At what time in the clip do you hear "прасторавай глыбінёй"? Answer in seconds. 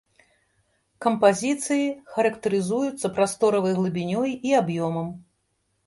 3.19-4.29